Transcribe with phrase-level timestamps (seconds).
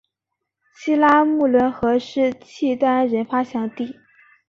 [0.73, 3.97] 西拉木伦河是契丹人发祥地。